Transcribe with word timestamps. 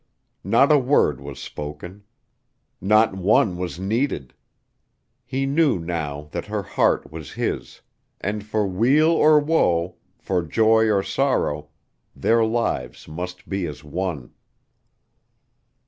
Not 0.43 0.71
a 0.71 0.79
word 0.79 1.21
was 1.21 1.39
spoken; 1.39 2.01
not 2.81 3.13
one 3.13 3.55
was 3.55 3.79
needed! 3.79 4.33
He 5.27 5.45
knew 5.45 5.77
now 5.77 6.27
that 6.31 6.47
her 6.47 6.63
heart 6.63 7.11
was 7.11 7.33
his, 7.33 7.81
and 8.19 8.43
for 8.43 8.65
weal 8.65 9.11
or 9.11 9.39
woe; 9.39 9.97
for 10.17 10.41
joy 10.41 10.89
or 10.91 11.03
sorrow, 11.03 11.69
their 12.15 12.43
lives 12.43 13.07
must 13.07 13.47
be 13.47 13.67
as 13.67 13.83
one. 13.83 14.33